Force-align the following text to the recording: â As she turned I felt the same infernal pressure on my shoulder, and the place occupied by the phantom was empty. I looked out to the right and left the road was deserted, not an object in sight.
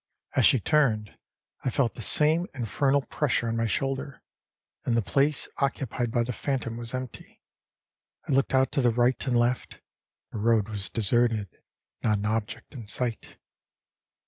â 0.33 0.39
As 0.39 0.47
she 0.47 0.59
turned 0.59 1.15
I 1.63 1.69
felt 1.69 1.93
the 1.93 2.01
same 2.01 2.47
infernal 2.55 3.03
pressure 3.03 3.47
on 3.49 3.55
my 3.55 3.67
shoulder, 3.67 4.23
and 4.83 4.97
the 4.97 5.03
place 5.03 5.47
occupied 5.57 6.09
by 6.11 6.23
the 6.23 6.33
phantom 6.33 6.75
was 6.75 6.95
empty. 6.95 7.43
I 8.27 8.31
looked 8.31 8.55
out 8.55 8.71
to 8.71 8.81
the 8.81 8.89
right 8.89 9.27
and 9.27 9.37
left 9.37 9.79
the 10.31 10.39
road 10.39 10.69
was 10.69 10.89
deserted, 10.89 11.49
not 12.01 12.17
an 12.17 12.25
object 12.25 12.73
in 12.73 12.87
sight. 12.87 13.37